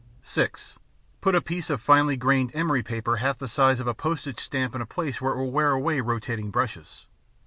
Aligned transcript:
(6) 0.23 0.79
Put 1.21 1.35
a 1.35 1.41
piece 1.41 1.69
of 1.69 1.79
finely 1.79 2.17
grained 2.17 2.49
emery 2.55 2.81
paper 2.81 3.17
half 3.17 3.37
the 3.37 3.47
size 3.47 3.79
of 3.79 3.85
a 3.85 3.93
postage 3.93 4.39
stamp 4.39 4.73
in 4.73 4.81
a 4.81 4.85
place 4.87 5.21
where 5.21 5.33
it 5.33 5.37
will 5.37 5.51
wear 5.51 5.69
away 5.69 6.01
rotating 6.01 6.49
brushes. 6.49 7.05